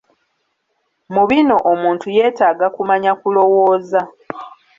Mu 1.13 1.23
bino 1.29 1.55
omuntu 1.71 2.05
yeetaaga 2.15 2.67
kumanya 2.75 3.11
kulowooza. 3.19 4.01